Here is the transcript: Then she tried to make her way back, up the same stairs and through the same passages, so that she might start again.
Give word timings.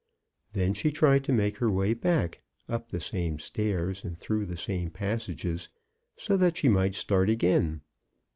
Then 0.53 0.73
she 0.73 0.89
tried 0.91 1.23
to 1.25 1.31
make 1.31 1.57
her 1.57 1.69
way 1.69 1.93
back, 1.93 2.41
up 2.67 2.89
the 2.89 2.99
same 2.99 3.37
stairs 3.37 4.03
and 4.03 4.17
through 4.17 4.47
the 4.47 4.57
same 4.57 4.89
passages, 4.89 5.69
so 6.17 6.35
that 6.37 6.57
she 6.57 6.67
might 6.69 6.95
start 6.95 7.29
again. 7.29 7.81